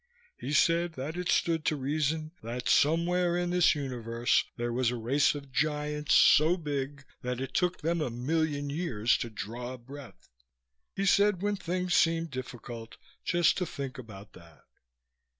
[0.35, 4.95] He said that it stood to reason that somewhere in the universe there was a
[4.95, 9.77] race of giants so big that it took them a million years to draw a
[9.77, 10.27] breath.
[10.95, 14.63] He said when things seemed difficult just to think about that."